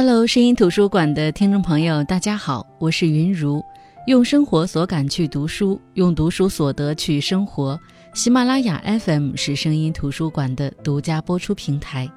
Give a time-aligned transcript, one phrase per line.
[0.00, 3.60] Hello，声音图书馆的听众朋友，大家好，我是云如。
[4.06, 7.76] 用生活所感去读书，用读书所得去生活。
[8.14, 12.08] 喜马拉雅 FM 是声音图书馆的独家播出平台。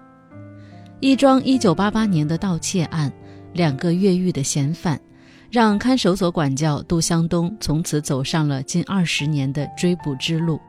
[0.99, 3.11] 一桩1988年的盗窃案，
[3.51, 5.01] 两个越狱的嫌犯，
[5.49, 10.59] 让看守所管教杜湘东从此走上了近二十年的追捕之路。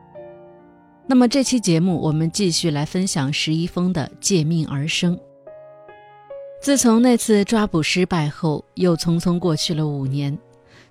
[1.05, 5.15] 那么这期节目，我们继续来分享石一峰的借命而生。
[6.63, 10.39] 自从那次抓捕失败后，又匆匆过去了五年。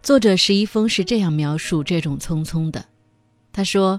[0.03, 2.85] 作者石一峰是这样描述这种匆匆的：
[3.55, 3.99] 他说，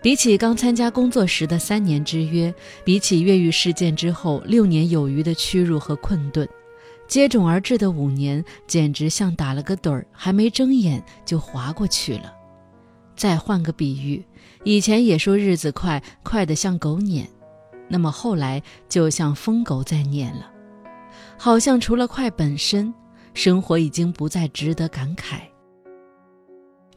[0.00, 2.54] 比起刚参加工作时的三年之约，
[2.84, 6.48] 比起越狱事件之后六年有余的屈辱和困顿，
[7.08, 12.32] 接踵而至的五年简直像打了个盹儿，还没睁眼就划过去了。
[13.16, 14.24] 再换个比喻，
[14.62, 17.28] 以前也说日子快，快得像狗撵，
[17.88, 20.52] 那么后来就像疯狗在撵了。
[21.38, 22.92] 好像除了快本身，
[23.32, 25.38] 生活已经不再值得感慨。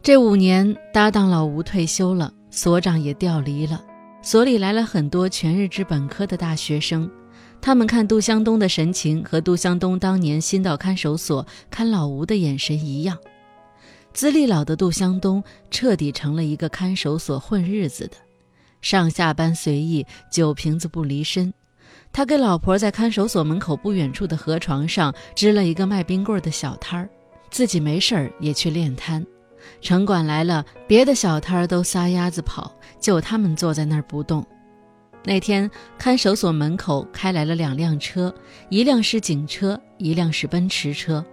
[0.01, 3.85] 这五年，搭档老吴退休了，所长也调离了，
[4.23, 7.09] 所里来了很多全日制本科的大学生。
[7.61, 13.15] 他们看杜湘东的神情和杜湘东当年新到看守所看老吴的眼神一样。
[14.11, 18.17] 资历老的杜湘东彻底成了一个看守所混日子的，
[18.81, 21.53] 上下班随意，酒瓶子不离身。
[22.13, 27.09] 他给老婆在看守所门口不远处的河床上支了一个卖冰棍的小摊儿，
[27.49, 29.25] 自己没事儿也去练摊。
[29.79, 34.45] 城管来了，别的小摊儿都撒丫子跑，就他们坐在那儿不动。
[35.23, 38.33] 那天看守所门口开来了两辆车，
[38.69, 41.23] 一辆是警车，一辆是奔驰车。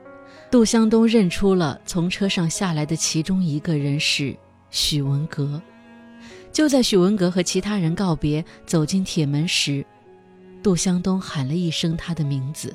[0.51, 4.37] 杜湘东认出了从车上下来的其中一个人是
[4.71, 5.61] 许文革。
[6.53, 9.85] 就在许文革和其他人告别走进铁门时，
[10.63, 12.75] 杜湘东喊了一声他的名字。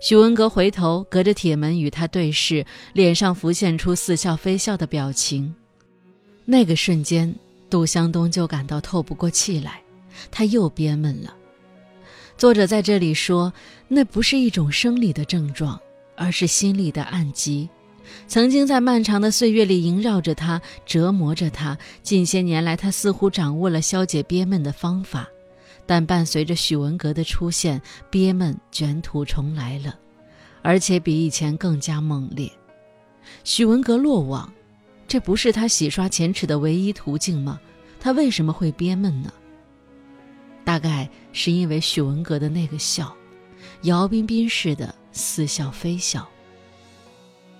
[0.00, 5.54] 许文革回头，隔着铁门与他对视，脸上浮现出似笑非笑的表情。
[6.44, 7.34] 那个瞬间，
[7.70, 9.80] 杜湘东就感到透不过气来，
[10.30, 11.34] 他又憋闷了。
[12.36, 13.50] 作者在这里说，
[13.88, 15.80] 那不是一种生理的症状，
[16.16, 17.66] 而是心里的暗疾，
[18.26, 21.78] 曾经在漫长的岁月里萦绕着他，折磨着他。
[22.02, 25.26] 近些年来，他似乎掌握了消解憋闷的方法。
[25.86, 27.80] 但伴随着许文革的出现，
[28.10, 29.98] 憋闷卷土重来了，
[30.62, 32.50] 而且比以前更加猛烈。
[33.42, 34.52] 许文革落网，
[35.06, 37.60] 这不是他洗刷前耻的唯一途径吗？
[38.00, 39.32] 他为什么会憋闷呢？
[40.64, 43.14] 大概是因为许文革的那个笑，
[43.82, 46.26] 姚彬彬似的似笑非笑。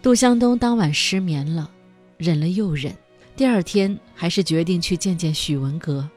[0.03, 1.71] 杜湘东当晚失眠了，
[2.19, 2.95] 忍了又忍，
[3.37, 6.09] 第二天还是决定去见见许文革，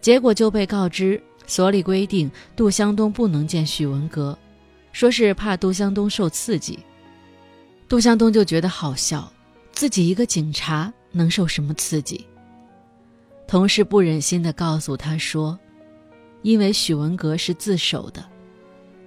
[0.00, 1.20] 结果就被告知。
[1.46, 4.36] 所里规定，杜湘东不能见许文革，
[4.92, 6.78] 说是怕杜湘东受刺激。
[7.88, 9.32] 杜湘东就觉得好笑，
[9.72, 12.26] 自己一个警察能受什么刺激？
[13.46, 15.56] 同事不忍心地告诉他说
[16.42, 18.24] ：“因为许文革是自首的。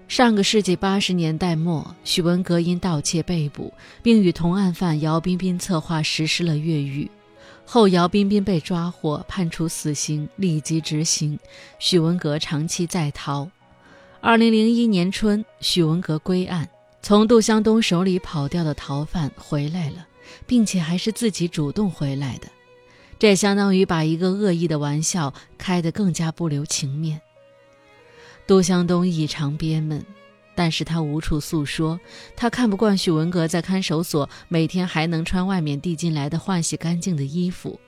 [0.07, 7.11] 上个世纪八十年代末，许文革因盗窃被捕，并与同案犯姚彬彬策划实施了越狱。”
[7.71, 11.37] 后，姚彬彬被抓获，判处死刑，立即执行。
[11.77, 13.47] 许文革长期在逃。
[14.19, 16.67] 二零零一年春，许文革归案，
[17.03, 20.07] 从杜湘东手里跑掉的逃犯回来了，
[20.47, 22.47] 并且还是自己主动回来的。
[23.19, 27.21] 这相当于把一个恶意的玩笑开得更加不留情面。
[28.47, 30.03] 杜湘东异常憋闷。
[30.59, 31.97] 但是他无处诉说，
[32.35, 37.79] 他看不惯许文革在看守所每天还能穿外面递进来的换洗干净的衣服。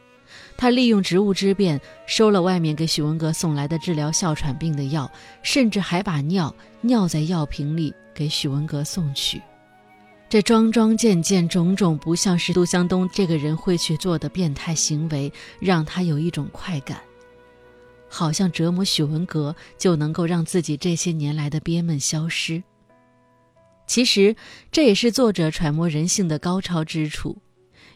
[0.55, 5.11] 他利用职务之便收了外面给许文革送来的治疗哮喘病的药，
[5.43, 9.41] 甚至还把尿尿在药瓶里给许文革送去。
[10.29, 15.29] 这桩桩件件种种不像是杜湘东这个人会去做的变态行为，
[15.59, 17.01] 让他有一种快感。
[18.11, 22.61] 好像折磨许文革就能够让自己这些年来的憋闷消失。
[23.87, 24.35] 其实
[24.71, 27.37] 这也是作者揣摩人性的高超之处，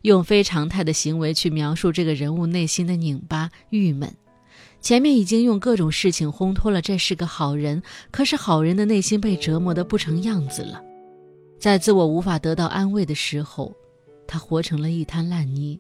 [0.04, 4.16] 用非常态的行为去描述这个人物内心的拧巴、郁闷。
[4.82, 7.82] 前面已经用各种事情烘托了这是个好人，
[8.12, 10.82] 可是好人的内心被折磨得不成样子了。
[11.60, 13.74] 在自我无法得到安慰的时候，
[14.28, 15.80] 他活成了一滩烂泥。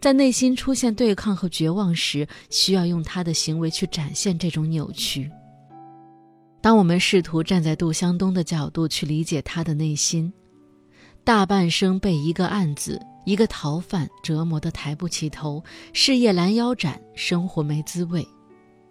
[0.00, 5.30] 在内心出现对抗和绝望时，需要用他的行为去展现这种扭曲。
[6.60, 10.32] 当我们试图站在杜湘东的角度去理解他的内心，
[11.22, 15.62] 大半生被一个案子、一个逃犯折磨得抬不起头，
[15.92, 18.26] 事业拦腰斩，生活没滋味。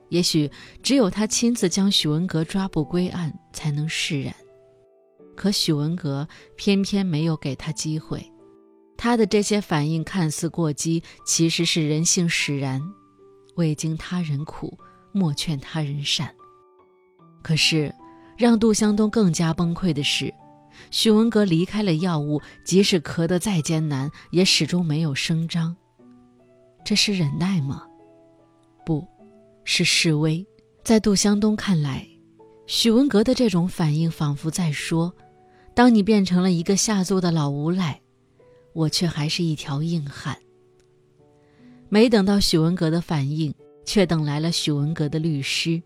[0.09, 0.49] 也许
[0.81, 4.33] 只有他亲自将许文革抓捕归案，才能释然。
[5.35, 6.25] 可许文革
[6.55, 8.25] 偏偏没有给他机会。
[8.97, 12.81] 他的这些反应看似过激，其实是人性使然。
[13.55, 14.77] 未经他人苦，
[15.11, 16.33] 莫劝他人善。
[17.41, 17.93] 可是，
[18.37, 20.33] 让杜湘东更加崩溃的是，
[20.91, 25.75] 许文革离开了药物，即使咳得再艰难，也始终没有声张。
[26.83, 27.83] 这是忍耐吗？
[28.85, 29.05] 不，
[29.63, 30.45] 是示威。
[30.83, 32.07] 在杜湘东看来，
[32.65, 35.13] 许文革的这种反应仿佛在说
[35.75, 37.99] ：“当你变成了一个下作的老无赖，
[38.77, 40.37] 我却还是一条硬汉。”
[41.89, 43.51] 没等到许文革的反应，
[43.85, 45.81] 却等来了许文革的律师。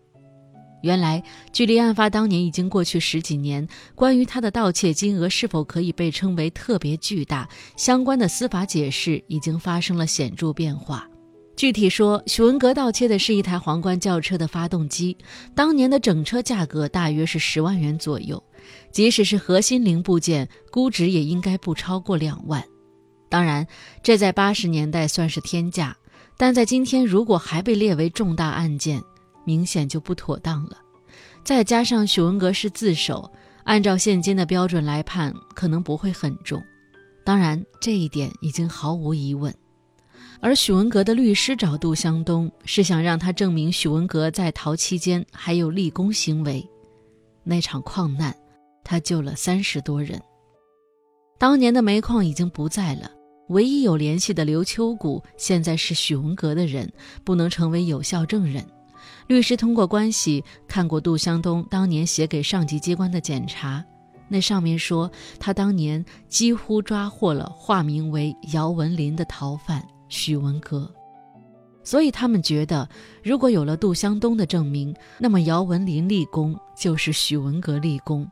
[0.82, 1.22] 原来，
[1.52, 11.08] 距离案发当年已经过去十几年，关于他的盗窃金额是否可以被称为特别巨大，相关的司法解释已经发生了显著变化。
[11.54, 15.16] 具体说，许文革盗窃的是一台皇冠轿车的发动机，
[15.54, 18.42] 当年的整车价格大约是十万元左右，
[18.90, 22.64] 即使是核心零部件，估值也应该不超过两万。
[23.32, 23.66] 当然，
[24.02, 25.96] 这在八十年代算是天价，
[26.36, 29.02] 但在今天，如果还被列为重大案件，
[29.46, 30.76] 明显就不妥当了。
[31.42, 33.32] 再加上许文革是自首，
[33.64, 36.62] 按照现今的标准来判，可能不会很重。
[37.24, 39.50] 当然，这一点已经毫无疑问。
[40.42, 46.62] 而许文革的律师找杜湘东，是想让他证明许文革在逃期间还有立功行为。
[47.44, 48.36] 那场矿难，
[48.84, 50.20] 他救了三十多人。
[51.38, 53.10] 当年的煤矿已经不在了，
[53.52, 56.90] 唯一有联系的刘秋谷，现在是许文革的人，
[57.22, 58.66] 不能成为有效证人。
[59.26, 63.84] 律师通过关系看过杜湘东当年写给上级机关的检查，
[64.28, 69.86] 那上面说他当年几乎抓获了化名为姚文林的逃犯。
[70.08, 70.92] 许文革，
[71.82, 72.86] 所以他们觉得，
[73.22, 78.30] 如果有了杜湘东的证明，那么姚文林立功就是许文革立功，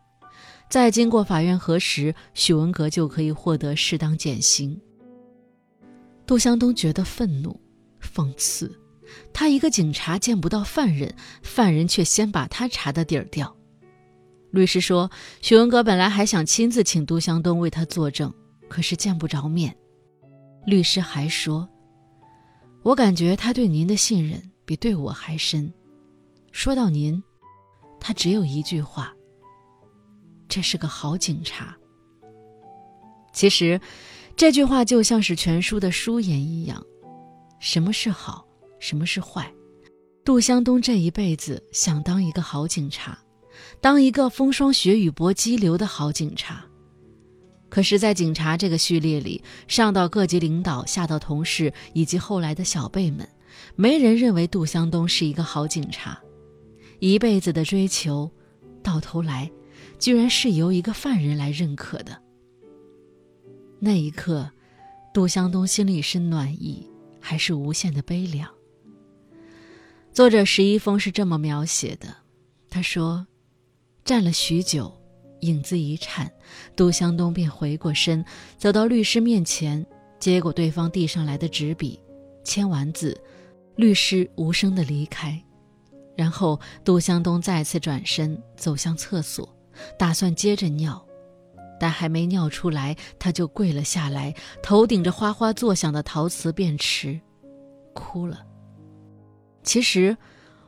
[0.68, 4.78] 再经过法院核实，许文革就可以获得适当减刑。
[6.30, 7.60] 杜湘东觉得愤怒、
[8.00, 8.72] 讽刺，
[9.32, 11.12] 他一个警察见不到犯人，
[11.42, 13.52] 犯人却先把他查的底儿掉。
[14.52, 15.10] 律师说，
[15.42, 18.32] 许文阁本来还想亲自请杜湘东为他作证，
[18.68, 19.76] 可是见不着面。
[20.64, 21.68] 律师还说
[22.84, 25.68] ：“我感觉他对您的信任比对我还深。
[26.52, 27.20] 说到您，
[27.98, 29.12] 他只有一句话：
[30.48, 31.76] 这是个好警察。
[33.32, 33.80] 其实，
[34.40, 36.82] 这句话就像是全书的书言一样。
[37.58, 38.42] 什么是好，
[38.78, 39.52] 什么是坏？
[40.24, 43.18] 杜湘东这一辈子想当一个好警察，
[43.82, 46.64] 当一个风霜雪雨搏激流的好警察。”
[47.68, 53.28] 可是，在警察这个序列里，上到各级领导，下到同事，以及后来的小辈们，
[53.76, 56.18] 没人认为杜湘东是一个好警察。
[56.98, 58.30] 一辈子的追求，
[58.82, 59.50] 到头来，
[59.98, 62.22] 居然是由一个犯人来认可的。
[63.82, 64.50] 那一刻，
[65.14, 66.86] 杜湘东心里是暖意，
[67.18, 68.46] 还是无限的悲凉？
[70.12, 72.14] 作者石一峰是这么描写的：
[72.68, 73.26] 他说，
[74.04, 74.94] 站了许久。
[75.40, 76.30] 影子一颤，
[76.76, 78.22] 杜湘东便回过身，
[78.58, 79.86] 走到律师面前，
[80.18, 81.98] 接过对方递上来的纸笔，
[82.44, 83.18] 签完字，
[83.76, 85.42] 律师无声的离开。
[86.14, 89.48] 然后，杜湘东再次转身走向厕所，
[89.98, 91.02] 打算接着尿，
[91.80, 97.18] 但还没尿出来，他就跪了下来，头顶着哗哗作响的陶瓷便池，
[97.94, 98.40] 哭了。
[99.62, 100.16] 其实，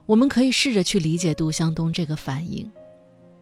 [0.06, 2.68] 我们可以试着去理解杜湘东这个反应。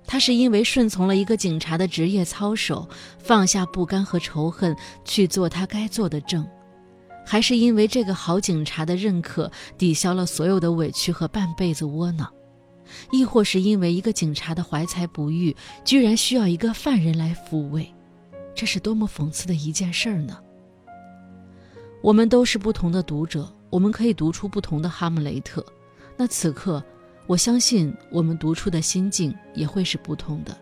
[0.07, 2.89] 他是因为顺从了一个警察的职业操守，
[3.21, 6.45] 放下不甘和仇恨去做他该做的证，
[7.25, 9.49] 还是因为这个好警察的认可
[9.79, 12.29] 抵消了所有的委屈和半辈子窝囊，
[13.11, 15.55] 亦或是因为一个警察的怀才不遇，
[15.85, 17.93] 居然需要一个犯人来抚慰，
[18.55, 20.39] 这是多么讽刺的一件事儿呢？
[22.03, 25.65] 我们都是不同的读者，我们可以读出不同的哈姆雷特，
[26.17, 26.83] 那此刻。
[27.27, 30.57] 我相信我们读出的心境也会是不同的，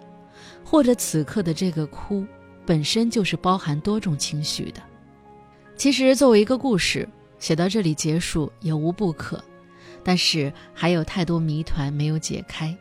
[0.62, 2.26] 或者此刻的这个哭
[2.66, 4.82] 本身就是包含多种情绪的。
[5.76, 7.08] 其实作为一个故事
[7.38, 9.42] 写到这里结束也无不可，
[10.08, 12.74] 但是还有太多谜团没有解开，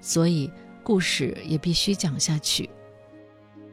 [0.00, 0.50] 所以
[0.82, 2.68] 故事也必须讲下去。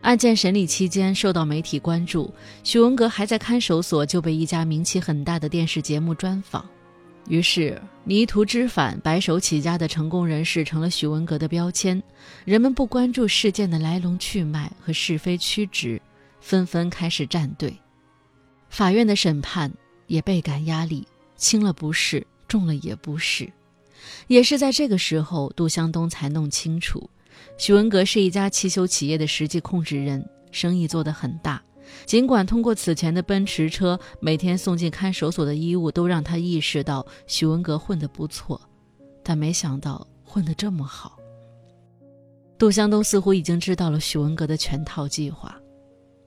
[0.01, 2.31] 案件审理期间受到媒体关注，
[2.63, 6.63] 许文革还在看守所就被一家名气很大的电视节目专访。
[7.27, 11.99] 于是，迷途知返、白手起家的成功人士成了许文革的标签。
[12.45, 15.99] 人们不关注事件的来龙去脉和是非曲直，
[16.41, 17.75] 纷纷开始站队。
[18.69, 19.73] 法院的审判
[20.05, 23.49] 也倍感压力，轻了不是，重了也不是。
[24.27, 27.09] 也是在这个时候，杜湘东才弄清楚，
[27.57, 31.61] 许文革是一家汽修企业的实际控制人，生意做得很大。
[32.05, 38.59] 尽管通过此前的奔驰车每天送进看守所的衣物都让他意识到许文革混得不错，
[39.23, 41.17] 但没想到混得这么好。
[42.59, 45.59] 杜湘东似乎已经知道了许文革的全套计划，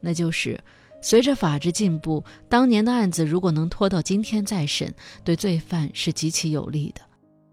[0.00, 0.59] 那就是
[1.03, 4.95] 随着法治进步，当年的案子如果能拖到今天再审，
[5.25, 7.03] 对罪犯是极其有利的。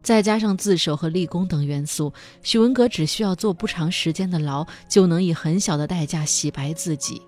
[0.04, 2.14] 再加上自首和立功等元素，
[2.44, 7.22] 许文革只需要坐不长时间的牢，就能以很小的代价洗白自己。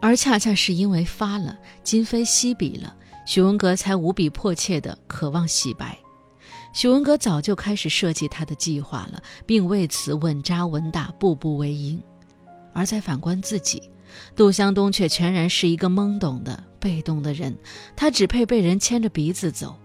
[0.00, 5.96] 而恰恰是因为发了，今非昔比了，许文革才无比迫切地渴望洗白。
[6.74, 12.02] 许文革早就开始设计他的计划了，并为此稳扎稳打，步步为营。
[12.74, 13.82] 而再反观自己，
[14.34, 17.56] 杜湘东却全然是一个懵懂的、被动的人，
[17.94, 19.76] 他只配被人牵着鼻子走。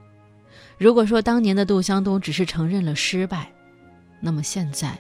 [0.78, 3.52] 如果说当年的杜湘东只是承认了失败，
[4.22, 5.00] 那么现在，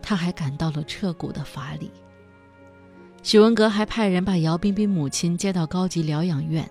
[0.00, 1.90] 他还感到了彻骨的乏力。
[3.22, 6.68] 许文革还派人把姚彬彬母亲接到高级疗养院，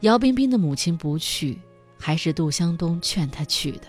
[0.00, 1.58] 姚彬彬的母亲不去，
[1.98, 3.88] 还是杜湘东劝他去的。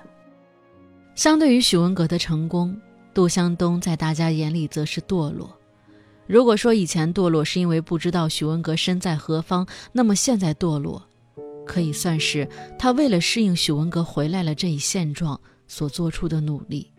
[1.16, 2.78] 相对于许文革的成功，
[3.14, 5.58] 杜湘东在大家眼里则是堕落。
[6.28, 11.04] 如果说以前堕落是因为不知道许文革身在何方，那么现在堕落，
[11.66, 16.92] 可以算是他为了适应许文革回来了这一现状所做出的努力。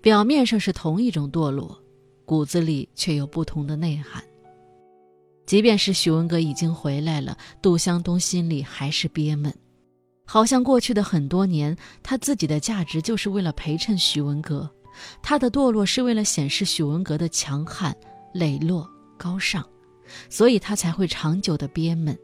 [0.00, 1.78] 表面上是同一种堕落。
[2.24, 4.22] 骨子里却有不同的内涵。
[5.44, 9.52] 即便是许文革已经回来了，杜湘东心里还是憋闷，
[10.24, 14.70] 好像过去的很多年，他自己的价值就是为了陪衬许文革，
[15.20, 17.94] 他的堕落是为了显示许文革的强悍、
[18.32, 19.64] 磊落、高尚，
[20.28, 22.18] 所以他才会长久的憋闷，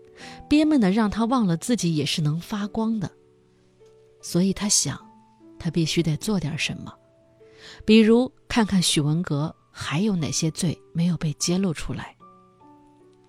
[0.48, 3.10] 憋闷的让他忘了自己也是能发光的。
[4.20, 4.98] 所以他想，
[5.58, 6.92] 他必须得做点什么，
[7.84, 9.54] 比如看看许文革。
[9.80, 12.16] 还有哪些罪没有被揭露出来？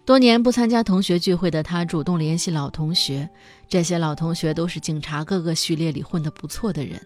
[0.04, 3.30] 多年不参加同学聚会的他，主动联系老同学。
[3.68, 7.00] 这些老同学都是警察各个序列里混得不错的人。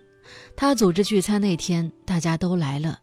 [0.55, 3.01] 他组织聚餐那天，大家都来了。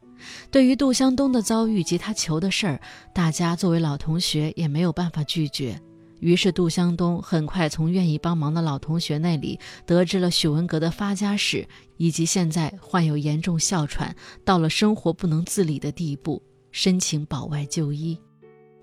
[0.51, 2.81] 对于杜湘东的遭遇及他求的事儿，
[3.15, 5.81] 大家作为老同学也没有办法拒绝。
[6.21, 18.21] 于是，杜湘东很快从愿意帮忙的老同学那里得知了许文革的发家史，以及现在患有严重哮喘，到了生活不能自理的地步，申请保外就医。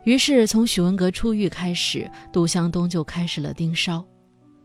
[0.03, 4.03] 于是，从许文革出狱开始，杜湘东就开始了盯梢。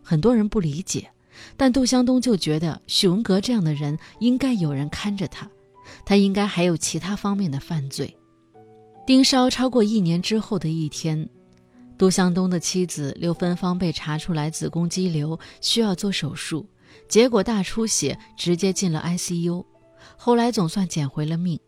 [0.02, 1.10] 很多人不理解，
[1.58, 5.46] 但杜湘东就觉得许文革这样的人应该有人看着他，
[6.04, 8.16] 他应该还有其他方面的犯罪。
[9.06, 11.28] 盯梢超过一年之后的一天。
[11.98, 16.66] 杜向东的妻子刘芬芳被查出来子宫肌瘤，需要做手术，
[17.08, 19.64] 结果大出血，直接进了 ICU。
[20.16, 21.58] 后来总算捡回了命。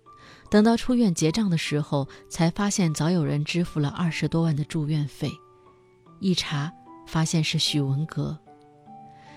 [0.50, 5.31] 等到出院结账的时候，才发现早有人支付了二十多万的住院费。
[6.21, 6.73] 一查
[7.07, 8.37] 发现是许文革。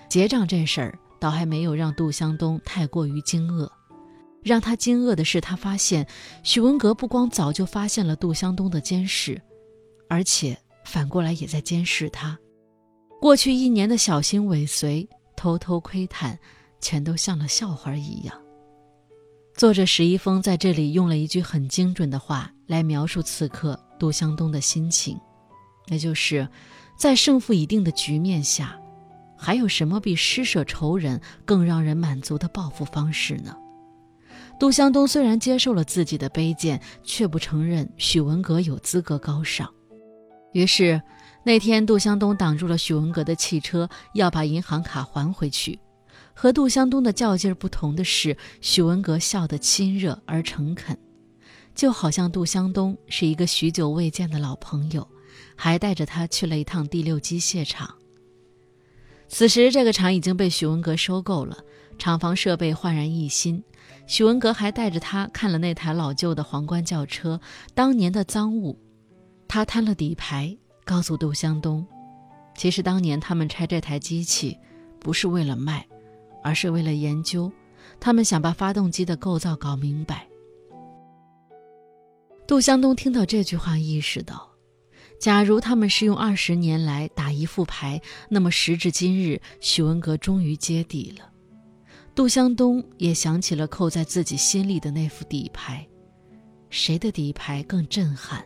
[0.08, 3.68] 结账这事儿倒还没有让杜湘东太过于惊愕，
[4.42, 6.06] 让他惊愕的是，他发现
[6.42, 9.40] 许文革不光早就发现了杜湘东的监视，
[10.08, 10.58] 而且。
[10.84, 12.38] 反过来也在监视他，
[13.20, 16.38] 过去一年的小心尾随、偷偷窥探，
[16.80, 18.34] 全都像了笑话一样。
[19.54, 25.20] 作者史一峰在这里用了一句很精准的话来描述此刻杜湘东的心情，
[25.88, 26.48] 那就是
[26.96, 28.74] 在胜负已定的局面下，
[29.36, 33.54] 还有什么比施舍仇人更让人满足的报复方式呢？
[34.58, 39.72] 杜湘东虽然接受了自己的卑贱，却不承认许文革有资格高尚。
[40.52, 41.00] 于是，
[41.44, 45.78] 那天杜湘东挡住了许文革的汽车，要把银行卡还回去。
[46.34, 50.98] 和杜湘东的较劲儿不同的是，许文革笑得亲热而诚恳，
[51.74, 55.06] 就好像杜湘东是一个许久未见的老朋友，
[55.54, 57.94] 还带着他去了一趟第六机械厂。
[59.28, 61.58] 此时，这个厂已经被许文革收购了，
[61.96, 63.62] 厂房设备焕然一新。
[64.08, 67.38] 许文革还带着他看了那台老旧的皇冠轿车，
[67.74, 68.76] 当年的赃物。
[69.46, 71.86] 他摊了底牌，告诉杜湘东，
[72.56, 74.56] 其实当年他们拆这台机器，
[74.98, 75.86] 不是为了卖，
[76.42, 77.52] 而是为了研究。
[78.00, 80.26] 他们想把发动机的构造搞明白。
[82.46, 84.48] 杜湘东听到这句话，意识到，
[85.20, 88.00] 假如他们是用二十年来打一副牌，
[88.30, 91.30] 那么时至今日，许文革终于接底了。
[92.18, 95.86] 杜湘东也想起了扣在自己心里的那副底牌，
[96.68, 98.44] 谁的底牌更震撼？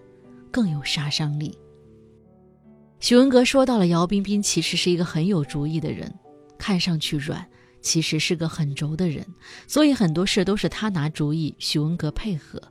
[0.51, 1.59] 更有杀伤力。
[3.01, 6.13] 许文革说到了姚彬彬其实是一个很有主意的人，
[6.59, 7.43] 看上去软，
[7.81, 9.27] 其实是个很轴的人，
[9.67, 12.63] 所以很多事都是他拿主意，许文革配合。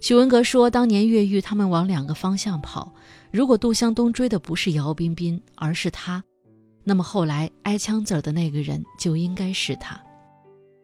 [0.00, 2.92] 许文革说，当年越狱他们往两个方向跑，
[3.30, 6.24] 如果杜湘东追的不是姚彬彬，而是他，
[6.82, 10.02] 那么后来挨枪子儿的那个人就应该是他。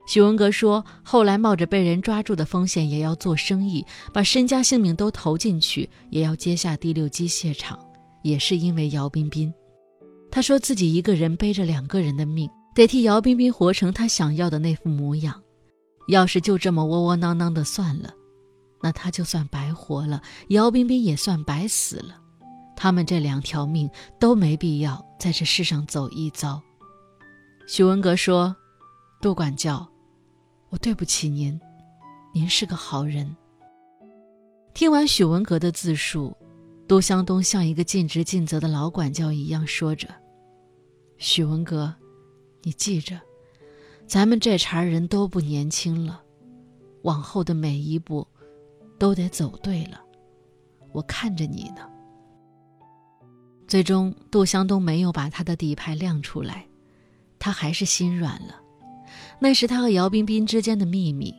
[0.06, 7.78] 许文革说，后来冒着被人抓住的风险也要做生意，把身家性命都投进去，也要接下第六机械厂，
[8.22, 9.52] 也是因为姚彬彬。
[10.30, 12.50] 他说自己一个人背着两个人的命。
[12.74, 15.42] 得替姚彬彬活成他想要的那副模样，
[16.08, 18.14] 要是就这么窝窝囊囊的算了，
[18.82, 22.18] 那他就算白活了，姚彬彬也算白死了，
[22.74, 26.62] 他们这两条命都没必要在这世上走一遭。
[27.66, 28.56] 许文革说
[29.20, 29.86] ：“杜管教，
[30.72, 31.60] 我对不起您，
[32.32, 33.36] 您是个好人。”
[34.72, 36.34] 听完许文革的自述，
[36.88, 40.08] 杜湘东像一个尽职尽责的老管教一样说着
[41.18, 41.94] ：“许文革。”
[42.64, 43.20] 你记着，
[44.06, 46.22] 咱们这茬人都不年轻了，
[47.02, 48.26] 往后的每一步
[48.98, 50.00] 都得走对了。
[50.92, 51.86] 我看着你呢。
[53.66, 56.66] 最终，杜湘东没有把他的底牌亮出来，
[57.38, 58.61] 他还是心软了。
[59.38, 61.34] 那是他和姚彬彬之间的秘密。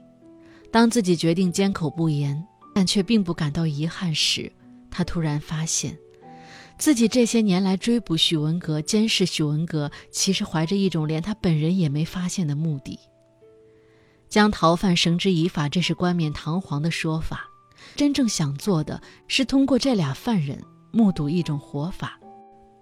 [0.71, 4.51] 当自己决定缄口不言，但却并不感到遗憾时，
[4.89, 5.97] 他突然发现。
[6.77, 12.99] 自己这些年来追捕许文革、监视许文革，其实怀着一种连他本人也没发现的目的。
[14.27, 17.47] 将逃犯绳之以法，这是冠冕堂皇的说法。
[17.95, 20.59] 真正想做的是通过这俩犯人
[20.91, 22.19] 目睹一种活法。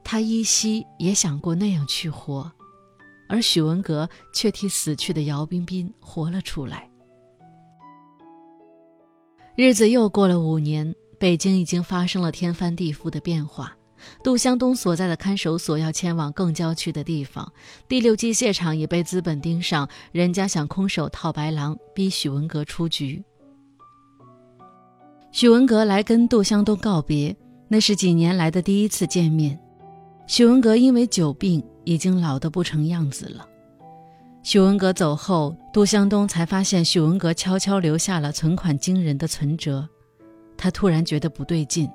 [0.04, 2.50] 他依稀也想过那样去活，
[3.32, 6.90] 而许文革却替死去的姚彬彬活了出来。
[9.56, 13.74] 日子又过了五年，北京已经发生了天翻地覆的变化。
[14.22, 17.50] 杜湘东所在的看守所要迁往更郊区的地方，
[17.88, 23.24] 第六机械厂也被资本盯上，人家想空手套白狼，逼许文革出局。
[25.32, 27.34] 许文革来跟杜湘东告别，
[27.70, 29.58] 那是几年来的第一次见面。
[30.28, 33.48] 许文革因为久病，已经老得不成样子了。
[34.44, 39.88] 许文革走后，杜湘东才发现许文革悄悄留下了存款惊人的存折，
[40.58, 41.90] 他突然觉得不对劲。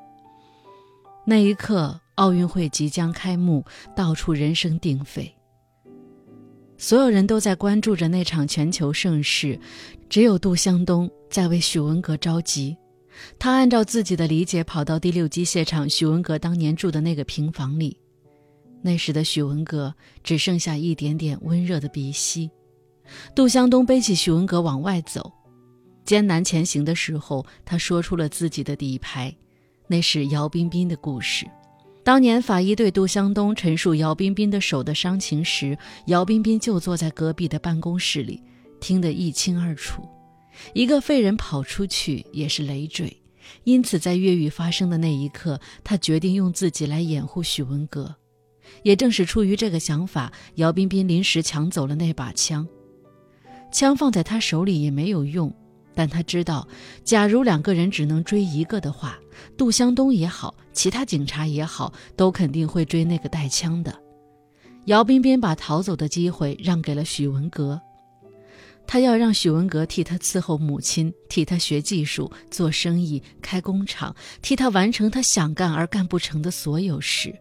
[1.26, 3.64] 那一刻，奥运会即将开幕，
[3.96, 5.32] 到处人声鼎沸。
[6.78, 9.58] 所有人都在关注着那场全球盛事，
[10.08, 12.76] 只有杜湘东在为许文革着急。
[13.38, 17.98] 他按照自己的理解跑到第六机械厂许文革当年住的那个平房里。
[18.86, 22.48] 那时的许文革只剩下一点点温热的鼻息。
[23.34, 25.32] 杜湘东背起许文革往外走，
[26.04, 29.34] 艰难前行的时候，他说出了自己的底牌。
[29.88, 31.44] 那是姚彬彬的故事。
[32.04, 38.40] 当年法医对杜湘东陈述姚彬彬的手的伤情时，姚彬彬就坐在隔壁的办公室里，
[38.78, 40.08] 听得一清二楚。
[40.74, 43.16] 一个废人跑出去也是累赘，
[43.64, 48.14] 因此在越狱发生的那一刻，他决定用自己来掩护许文革。
[48.82, 52.66] 也正是出于这个想法，姚彬彬临时抢走了那把枪。
[53.72, 55.54] 枪放在他手里也没有用。
[55.98, 56.68] 但他知道，
[57.04, 59.18] 假如两个人只能追一个的话，
[59.56, 63.98] 杜湘东也好，其他警察也好，都肯定会追那个带枪的。
[64.84, 67.80] 姚彬彬把逃走的机会让给了许文革，
[68.86, 77.34] 他要让许文革替他伺候母亲，替他学技术、做生意、开工厂，替他完成他想干而干不成的所有事。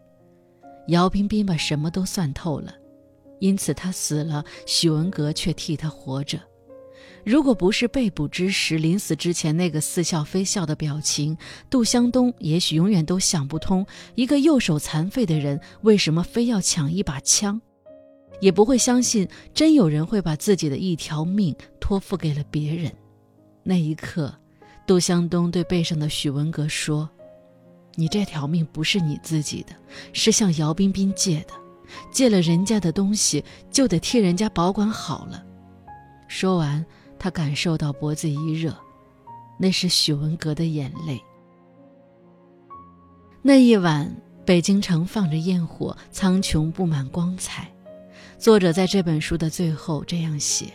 [0.87, 2.73] 姚彬彬把什么都算透了，
[3.39, 6.39] 因此他死了，许文革却替他活着。
[7.23, 11.35] 如果不是被捕之时临死之前那个似笑非笑的表情，
[11.71, 17.59] 杜湘东也许永远都想不通，一个右手残废的人为什么非要抢一把枪，
[18.39, 22.91] 也不会相信真有人会把自己的一条命托付给了别人。
[23.63, 24.31] 那一刻，
[24.85, 27.09] 杜湘东对背上的许文革说
[27.95, 29.73] ：“你这条命不是你自己的，
[30.13, 31.53] 是向姚彬彬借的，
[32.11, 35.43] 借了人家的东西就得替人家保管好了。”
[36.27, 36.85] 说完。
[37.17, 38.75] 他感受到脖子一热，
[39.57, 41.19] 那是许文革的眼泪。
[43.41, 47.71] 那一晚，北京城放着焰火，苍穹布满光彩。
[48.37, 50.65] 作者在这本书的最后这样写：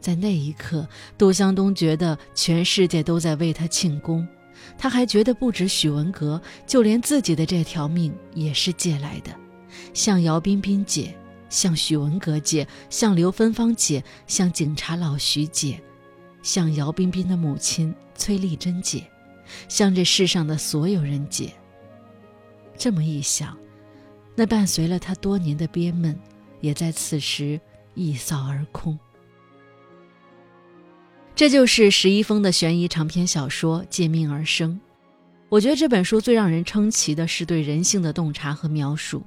[0.00, 4.26] 在那一刻，杜湘东觉得全世界都在为他庆功。
[4.78, 9.30] 他还觉得不止许文革，就连自己的这条命也是借来的，
[9.92, 11.14] 向姚彬彬借。
[11.50, 15.82] 向许文革借，向刘芬芳借，向警察老徐借，
[16.42, 19.02] 向姚彬彬的母亲崔丽珍借，
[19.66, 21.50] 向这世上的所有人借。
[22.76, 23.56] 这么一想，
[24.36, 26.14] 那伴随了他多年的憋闷，
[26.60, 27.58] 也在此时
[27.94, 28.98] 一扫而空。
[31.38, 34.72] 这就是石一峰的悬疑长篇小说《借命而生》。
[35.48, 39.22] 我觉得这本书最让人称奇的是对人性的洞察和描述。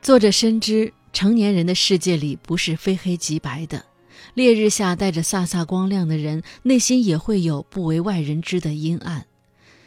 [0.00, 3.84] 作者深知成年人的世界里不是非黑即白的，
[4.32, 9.20] 烈日下带着飒飒光亮的人，内心也会有不为外人知的阴暗；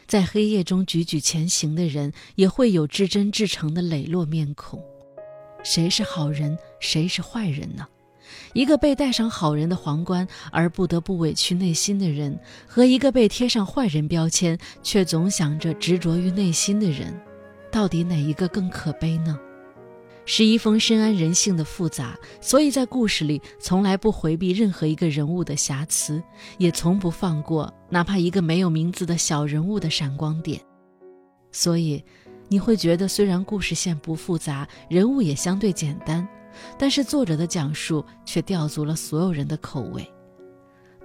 [0.06, 4.80] 在黑夜中踽踽前行的人，也会有至真至诚的磊落面孔。
[5.64, 7.84] 谁是好人，谁是坏人呢？
[8.52, 17.18] 一个被戴上好人的皇冠而不得不委屈内心的人，和一个被贴上坏人标签却总想着执着于内心的人，
[17.70, 19.38] 到底哪一个更可悲呢？
[20.26, 26.22] 石一峰深谙人性的复杂，所以在故事里从来不回避任何一个人物的瑕疵，
[26.58, 30.60] 也从不放过哪怕一个没有名字的小人物的闪光点。
[31.50, 32.04] 所以，
[32.46, 36.28] 你会觉得虽然故事线不复杂，人物也相对简单。
[36.78, 40.06] 但是作者的讲述却吊足了所有人的口味。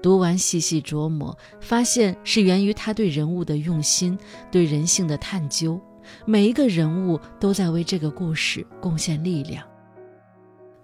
[0.01, 4.17] 读完细细琢磨，发现是源于他对人物的用心，
[4.51, 5.79] 对人性的探究。
[6.25, 9.65] 每一个人物都在为这个故事贡献力量。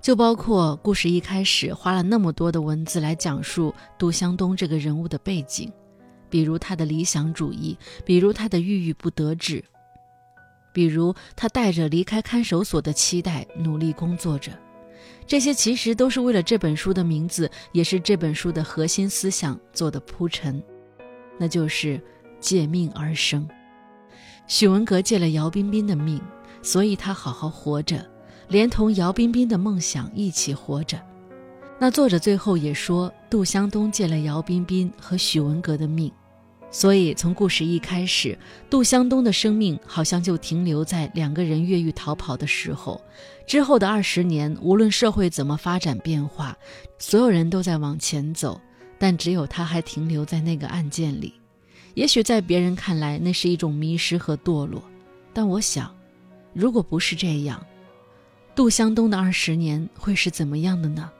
[0.02, 5.71] 就包括故事一开始花了那么多的文字来讲述杜湘东这个人物的背景，
[6.28, 9.63] 比如他的理想主义，比如他的郁郁不得志。
[10.73, 14.51] 比如，他带着离开看守所的期待，努力工作着。
[15.27, 20.62] 这些其实都是为了这本书的名字，也是这本书的核心思想做的铺陈，
[21.38, 22.01] 那就是
[22.39, 23.47] 借命而生。
[24.47, 26.21] 许文革借了姚彬彬的命，
[26.62, 28.05] 所以他好好活着，
[28.49, 30.99] 连同姚彬彬的梦想一起活着。
[31.79, 36.12] 那作者最后也说，杜湘东借了姚彬彬和许文革的命。
[36.71, 38.38] 所以，从故事一开始，
[38.69, 42.99] 杜湘东的生命好像就停留在两个人越狱逃跑的时候。
[43.45, 46.57] 之后的二十年，无论社会怎么发展变化，
[46.97, 48.60] 所有人都在往前走，
[48.97, 51.34] 但只有他还停留在那个案件里。
[51.93, 54.81] 也许在别人看来，那是一种迷失和堕落，
[55.34, 55.93] 但我想，
[56.53, 57.62] 如果不是这样，
[58.55, 61.12] 杜湘东的二十年会是怎么样的呢？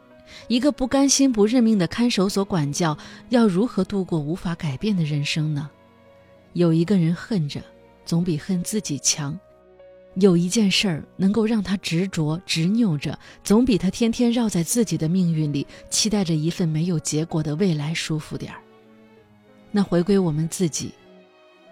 [0.48, 2.98] 一个不甘心、不认命的看守所管教，
[3.30, 5.70] 要如何度过无法改变的人生呢？
[6.54, 7.62] 有一个人恨着，
[8.06, 9.34] 总比恨自己强；
[10.16, 18.60] 有一件事儿能够让他执着、执拗着，总比他天天绕在自己的命运里，期待着一份没有结果的未来舒服点儿。
[19.72, 20.92] 那回归我们自己，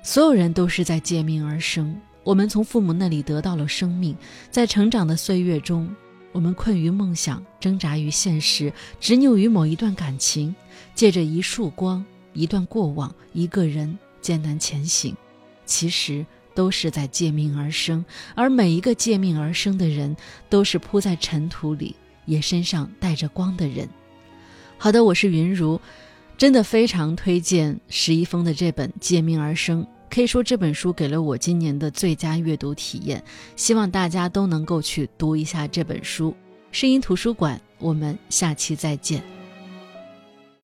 [0.01, 1.93] 所有人都是在借命而生。
[2.23, 4.15] 我们从父母那里得到了生命，
[4.49, 5.93] 在成长的岁月中。
[6.31, 10.55] 我们困于梦想，挣扎于现实，执拗于某一段感情，
[10.93, 15.15] 借着一束光、一段过往、一个人艰难前行，
[15.65, 18.05] 其实都是在借命而生。
[18.35, 20.15] 而每一个借命而生的人，
[20.49, 23.89] 都是铺在尘土里，也身上带着光的人。
[24.77, 25.81] 好的，我是云如，
[26.37, 29.83] 真的非常推荐石一峰的这本《借命而生》。
[30.09, 33.23] 可以说这本书给了我今年的最佳阅读体验，
[33.55, 36.35] 希望大家都能够去读一下这本书。
[36.71, 39.38] 声音图书馆，我们下期再见。